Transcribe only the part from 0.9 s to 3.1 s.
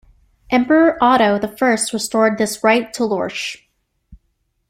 Otto the First restored this right to